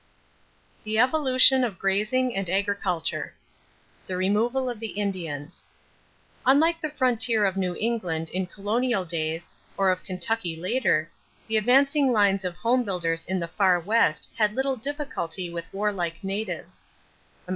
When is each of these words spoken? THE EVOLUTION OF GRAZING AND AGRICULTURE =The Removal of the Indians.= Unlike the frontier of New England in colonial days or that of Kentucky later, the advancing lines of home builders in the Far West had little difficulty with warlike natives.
THE 0.81 0.97
EVOLUTION 0.97 1.63
OF 1.63 1.77
GRAZING 1.77 2.35
AND 2.35 2.49
AGRICULTURE 2.49 3.35
=The 4.07 4.17
Removal 4.17 4.67
of 4.67 4.79
the 4.79 4.93
Indians.= 4.99 5.63
Unlike 6.43 6.81
the 6.81 6.89
frontier 6.89 7.45
of 7.45 7.55
New 7.55 7.77
England 7.79 8.29
in 8.29 8.47
colonial 8.47 9.05
days 9.05 9.51
or 9.77 9.89
that 9.93 9.99
of 10.01 10.03
Kentucky 10.03 10.55
later, 10.55 11.11
the 11.45 11.57
advancing 11.57 12.11
lines 12.11 12.43
of 12.43 12.55
home 12.55 12.83
builders 12.83 13.25
in 13.25 13.39
the 13.39 13.47
Far 13.47 13.79
West 13.79 14.31
had 14.35 14.55
little 14.55 14.75
difficulty 14.75 15.51
with 15.53 15.71
warlike 15.71 16.23
natives. 16.23 16.83